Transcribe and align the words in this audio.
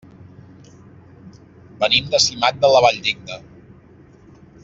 Venim 1.83 2.09
de 2.15 2.21
Simat 2.27 2.59
de 2.65 2.73
la 2.77 2.83
Valldigna. 2.87 3.39